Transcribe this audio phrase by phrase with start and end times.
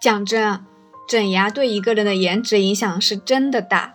[0.00, 0.60] 讲真，
[1.08, 3.94] 整牙对一个人的颜值影响是真的大。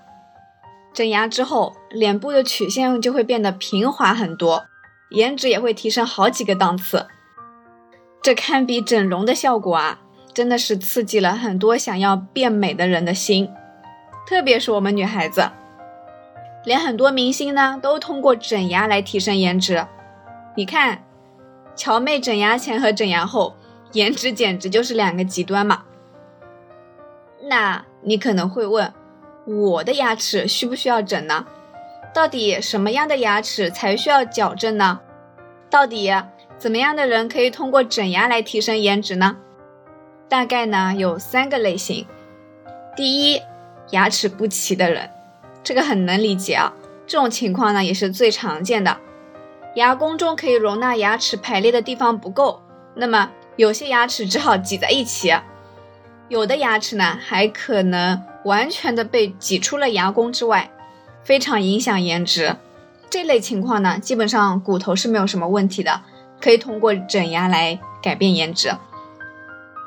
[0.93, 4.65] 整牙之后，脸部的曲线就会变得平滑很多，
[5.11, 7.07] 颜值也会提升好几个档次。
[8.21, 10.01] 这堪比整容的效果啊，
[10.33, 13.49] 真的是刺激了很多想要变美的人的心，
[14.27, 15.51] 特别是我们女孩子。
[16.65, 19.87] 连很多明星呢，都通过整牙来提升颜值。
[20.57, 21.05] 你看，
[21.77, 23.55] 乔妹整牙前和整牙后，
[23.93, 25.85] 颜值简直就是两个极端嘛。
[27.45, 28.93] 那你可能会问，
[29.45, 31.45] 我的牙齿需不需要整呢？
[32.13, 34.99] 到底什么样的牙齿才需要矫正呢？
[35.69, 36.09] 到底
[36.57, 39.37] 怎么样的人可以通过整牙来提升颜值呢？
[40.29, 42.07] 大概呢有三个类型。
[42.95, 43.41] 第一，
[43.89, 45.09] 牙齿不齐的人。
[45.63, 46.73] 这个很能理解啊，
[47.07, 48.97] 这种情况呢也是最常见的。
[49.75, 52.61] 牙弓中可以容纳牙齿排列的地方不够，
[52.95, 55.33] 那么有些牙齿只好挤在一起，
[56.33, 60.71] 有的牙齿呢还可能完全的被挤出了牙弓之外，
[61.23, 62.55] 非常影响颜值。
[63.07, 66.01] 这类情况呢，基本上骨头是没有什么问题的，
[66.41, 68.75] 可以通过整牙来改变颜值。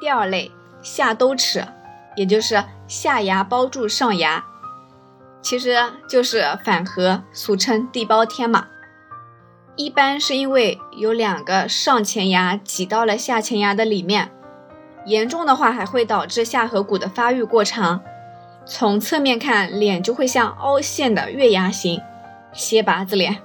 [0.01, 1.67] 第二类下兜齿，
[2.15, 4.45] 也就是下牙包住上牙。
[5.43, 5.77] 其实
[6.09, 8.69] 就是反颌，俗称地包天嘛。
[9.75, 14.31] 一般是因为有两个上前牙挤到了下前牙的里面，
[15.07, 18.03] 严重的话还会导致下颌骨的发育过长。
[18.67, 22.03] 从侧面看，脸就会像凹陷的月牙形，
[22.53, 23.39] 斜拔子脸。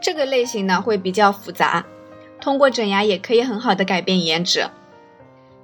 [0.00, 1.84] 这个类型呢会比较复杂，
[2.40, 4.68] 通过整牙也可以很好的改变颜值。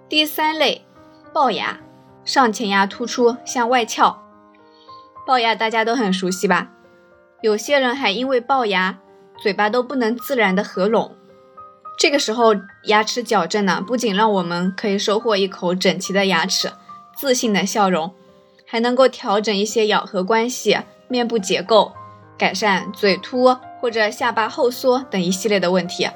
[0.08, 0.84] 第三类，
[1.32, 1.78] 龅牙，
[2.24, 4.22] 上前牙突出向外翘。
[5.26, 6.70] 龅牙大家都很熟悉吧？
[7.42, 8.98] 有些人还因为龅牙，
[9.40, 11.17] 嘴巴都不能自然的合拢。
[11.98, 12.54] 这个时候
[12.84, 16.70] 牙齿矫正呢，不仅让我们可以收获一口整齐的牙齿、
[17.16, 18.14] 自信的笑容，
[18.64, 21.92] 还能够调整一些咬合关系、面部结构，
[22.38, 26.08] 改善嘴凸或者下巴后缩等一系列的问题，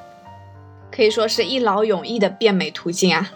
[0.92, 3.32] 可以说是一劳永逸的变美途径啊！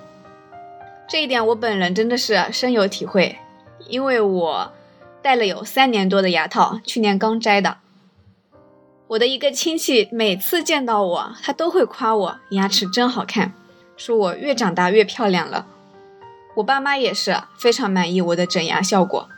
[1.09, 3.37] 这一点我本人真的是深有体会，
[3.89, 4.73] 因为我。
[5.23, 7.79] 戴了有三年多的牙套，去年刚摘的。
[9.09, 13.53] 我的一个亲戚每次见到我，他都会夸我牙齿真好看，
[13.97, 15.65] 说我越长大越漂亮了。
[16.57, 19.29] 我爸妈也是非常满意我的整牙效果。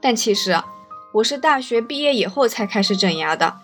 [0.00, 0.56] 但其实
[1.14, 3.56] 我是大学毕业以后才开始整牙的，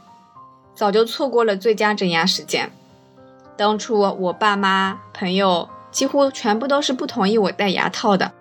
[0.74, 2.72] 早就错过了最佳整牙时间。
[3.56, 8.32] 当初我爸妈、朋友几乎全部都是不同意我戴牙套的。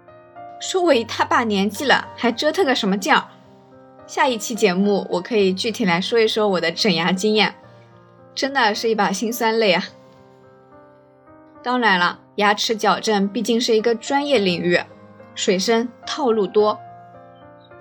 [0.59, 3.23] 说我一大把年纪了，还折腾个什么劲儿？
[4.07, 7.55] 下一期节目我可以具体来说一说我的整牙经验，
[8.33, 9.83] 真的是一把辛酸泪啊！
[11.63, 14.79] 当然了，牙齿矫正毕竟是一个专业领域，
[15.33, 16.79] 水深套路多。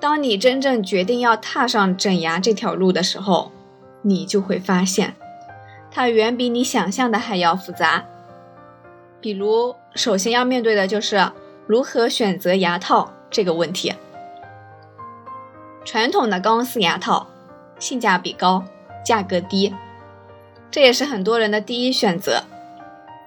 [0.01, 3.53] 当你真正决定要踏上整牙这条路的时候，
[4.03, 5.15] 你就会发现，
[5.91, 8.05] 它远比你想象的还要复杂。
[9.21, 11.31] 比如，首先要面对的就是。
[11.67, 13.95] 如何选择牙套这个问题？
[15.95, 17.29] 传统的钢丝牙套
[17.79, 18.65] 性价比高，
[19.07, 19.73] 价格低，
[20.69, 22.43] 这也是很多人的第一选择。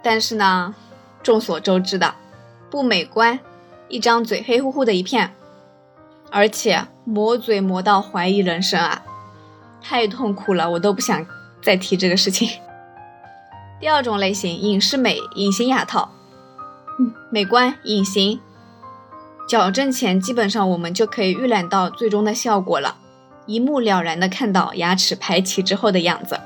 [0.03, 0.75] 但是呢，
[1.23, 2.15] 众所周知的，
[2.69, 3.39] 不美观，
[3.87, 5.33] 一张嘴黑乎乎的一片，
[6.29, 9.01] 而且磨嘴磨到怀疑人生啊，
[9.81, 11.25] 太痛苦了，我都不想
[11.63, 12.49] 再提这个事情。
[13.79, 16.11] 第二种类型，隐适美隐形牙套。
[16.99, 18.41] 嗯美观、隐形，
[19.47, 22.97] 矫正前基本上我们就可以预览到最终的效果了，
[23.45, 26.37] 一目了然的看到牙齿排齐之后的样子，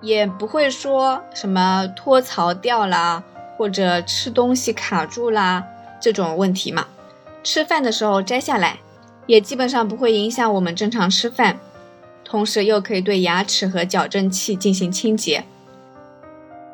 [0.00, 3.24] 也不会说什么脱槽掉啦，
[3.56, 5.64] 或者吃东西卡住啦
[6.00, 6.86] 这种问题嘛。
[7.42, 8.78] 吃饭的时候摘下来，
[9.26, 11.58] 也基本上不会影响我们正常吃饭，
[12.24, 15.44] 同时又可以对牙齿和矫正器进行清洁。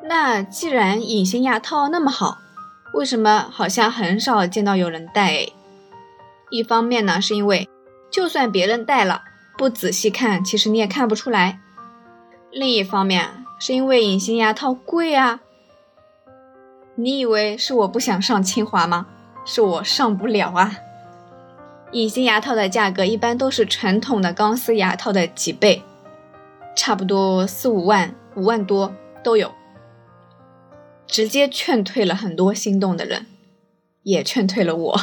[0.02, 2.38] 那既然隐形牙套那么好，
[2.94, 5.48] 为什么好像很少见到有人戴？
[6.48, 7.68] 一方面呢，是因为
[8.08, 9.22] 就算别人戴了，
[9.58, 11.58] 不仔细看，其实你也看不出来；
[12.52, 15.40] 另一方面，是因为隐形牙套贵啊。
[16.94, 19.06] 你以为是我不想上清华吗？
[19.44, 20.76] 是我上不了啊。
[21.90, 25.82] 隐形牙套的价格一般都是传统的钢丝牙套的几倍，
[26.76, 29.52] 差不多四五万、五万多都有。
[31.14, 33.26] 直接劝退了很多心动的人，
[34.02, 35.00] 也劝退了我。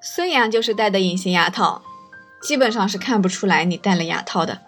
[0.00, 1.80] 孙杨就是戴的隐形牙套，
[2.42, 4.62] 基本上是看不出来你戴了牙套的。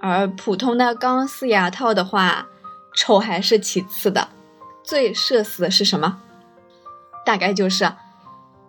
[0.00, 2.46] 而普通的钢丝牙套的话，
[2.96, 4.28] 丑还是其次的，
[4.82, 6.22] 最社死的是什么？
[7.26, 7.92] 大概就是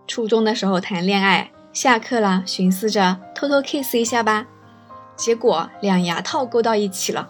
[0.06, 4.46] 初中的时候谈恋爱，下课了寻思着偷偷 kiss 一下吧，
[5.16, 7.30] 结果两牙套勾到一起了。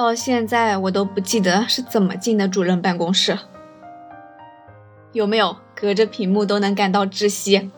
[0.00, 3.38] 到现在我都不记得是怎么进的主任办公室。
[5.12, 7.70] 有没有隔着屏幕都能感到窒息？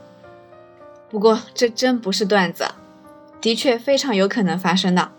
[1.11, 2.67] 不过这真不是段子，
[3.41, 5.11] 的确非常有可能发生的。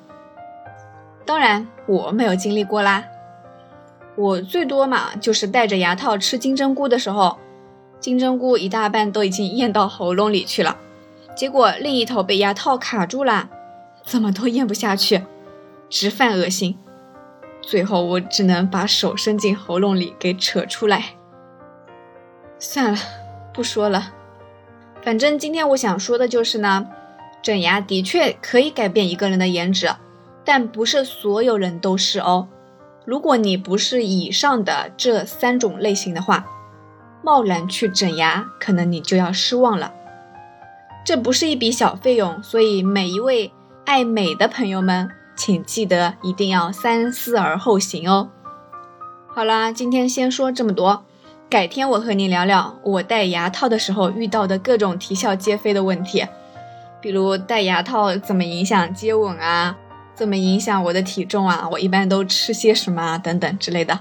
[1.25, 3.03] 当然我没有经历过啦，
[4.15, 7.37] 我最多嘛就是戴着牙套吃金针菇的时候，
[7.99, 10.77] 金针菇一大半都已经咽到喉咙里去了，
[11.35, 13.49] 结果另一头被牙套卡住了，
[14.05, 15.23] 怎么都咽不下去，
[15.89, 16.77] 直犯恶心，
[17.65, 21.15] 最后我只能把手伸进喉咙里给扯出来。
[22.59, 22.99] 算了，
[23.53, 24.11] 不说了，
[25.01, 26.87] 反正今天我想说的就是呢，
[27.41, 29.89] 整牙的确可以改变一个人的颜值。
[30.45, 32.49] 但不是所有人都是哦。
[33.05, 36.45] 如果你不是以上的这三种类型的话，
[37.23, 39.93] 贸然去整牙，可能你就要失望了。
[41.05, 43.53] 这不是一笔小费用，所以每一位
[43.85, 48.29] 爱美的朋友们，请记得一定要三思而后行哦。
[49.27, 51.05] 好啦，今天先说这么多，
[51.49, 56.25] 改天我和你聊聊我戴牙套的时候遇到的各种啼笑皆非的问题，
[57.01, 59.75] 比如戴牙套怎么影响接吻啊？
[60.15, 61.67] 怎么影响我的体重啊？
[61.71, 63.99] 我一般都吃些什么啊等等之类的。